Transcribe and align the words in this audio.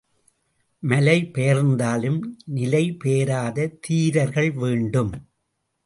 மலைபெயர்ந்தாலும் 0.83 2.19
நிலை 2.45 2.91
பெயராத 2.93 3.71
தீரர்கள் 3.81 4.51
வேண்டும். 4.51 5.13